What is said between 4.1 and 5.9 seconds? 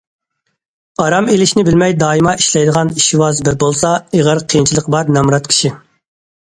ئېغىر قىيىنچىلىقى بار نامرات كىشى.